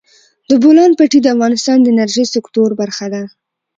د 0.49 0.51
بولان 0.63 0.91
پټي 0.99 1.19
د 1.21 1.27
افغانستان 1.35 1.77
د 1.81 1.87
انرژۍ 1.93 2.25
سکتور 2.35 2.69
برخه 2.81 3.05
ده. 3.13 3.23